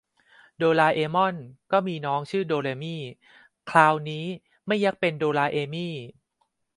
[0.57, 1.35] โดราเอมอน
[1.71, 2.97] ก็มีน้องชื่อโดเรมี
[3.69, 4.25] คราวนี้
[4.67, 5.89] ไม่ยักเป็นโดราเอมี